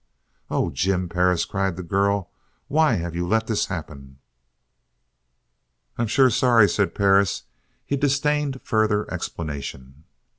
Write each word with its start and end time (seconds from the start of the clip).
"Oh, 0.49 0.71
Jim 0.71 1.07
Perris," 1.09 1.45
cried 1.45 1.75
the 1.75 1.83
girl. 1.83 2.31
"Why 2.67 2.95
have 2.95 3.13
you 3.15 3.27
let 3.27 3.45
this 3.45 3.67
happen!" 3.67 4.17
"I'm 5.95 6.07
sure 6.07 6.31
sorry," 6.31 6.67
said 6.67 6.95
Perris. 6.95 7.43
He 7.85 7.97
disdained 7.97 8.61
further 8.63 9.07
explanation. 9.13 10.05